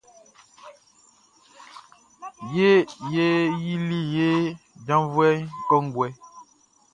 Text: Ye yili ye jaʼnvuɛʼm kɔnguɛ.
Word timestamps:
Ye 2.55 2.71
yili 3.61 3.99
ye 4.15 4.29
jaʼnvuɛʼm 4.85 5.43
kɔnguɛ. 5.67 6.07